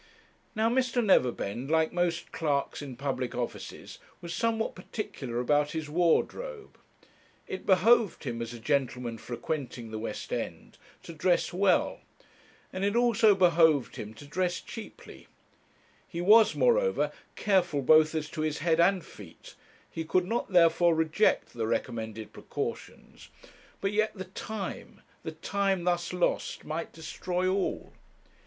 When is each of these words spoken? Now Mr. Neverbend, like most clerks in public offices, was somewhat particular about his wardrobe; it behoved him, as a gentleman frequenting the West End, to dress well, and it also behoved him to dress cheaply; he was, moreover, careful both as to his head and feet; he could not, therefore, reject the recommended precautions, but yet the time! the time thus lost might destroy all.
Now 0.55 0.67
Mr. 0.67 1.05
Neverbend, 1.05 1.69
like 1.69 1.93
most 1.93 2.31
clerks 2.31 2.81
in 2.81 2.95
public 2.95 3.35
offices, 3.35 3.99
was 4.19 4.33
somewhat 4.33 4.73
particular 4.73 5.39
about 5.39 5.73
his 5.73 5.91
wardrobe; 5.91 6.79
it 7.47 7.67
behoved 7.67 8.23
him, 8.23 8.41
as 8.41 8.51
a 8.51 8.57
gentleman 8.59 9.19
frequenting 9.19 9.91
the 9.91 9.99
West 9.99 10.33
End, 10.33 10.79
to 11.03 11.13
dress 11.13 11.53
well, 11.53 11.99
and 12.73 12.83
it 12.83 12.95
also 12.95 13.35
behoved 13.35 13.97
him 13.97 14.15
to 14.15 14.25
dress 14.25 14.59
cheaply; 14.59 15.27
he 16.07 16.19
was, 16.19 16.55
moreover, 16.55 17.11
careful 17.35 17.83
both 17.83 18.15
as 18.15 18.27
to 18.31 18.41
his 18.41 18.57
head 18.57 18.79
and 18.79 19.05
feet; 19.05 19.53
he 19.87 20.03
could 20.03 20.25
not, 20.25 20.49
therefore, 20.51 20.95
reject 20.95 21.53
the 21.53 21.67
recommended 21.67 22.33
precautions, 22.33 23.29
but 23.79 23.91
yet 23.91 24.13
the 24.15 24.25
time! 24.25 25.01
the 25.21 25.31
time 25.33 25.83
thus 25.83 26.11
lost 26.11 26.65
might 26.65 26.91
destroy 26.91 27.47
all. 27.47 27.93